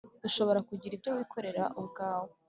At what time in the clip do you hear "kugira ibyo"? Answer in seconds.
0.69-1.11